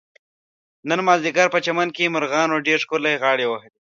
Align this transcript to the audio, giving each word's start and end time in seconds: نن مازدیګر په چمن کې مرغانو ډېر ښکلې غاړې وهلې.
نن 0.89 0.99
مازدیګر 1.07 1.47
په 1.51 1.59
چمن 1.65 1.87
کې 1.95 2.13
مرغانو 2.15 2.63
ډېر 2.67 2.79
ښکلې 2.83 3.13
غاړې 3.21 3.45
وهلې. 3.47 3.77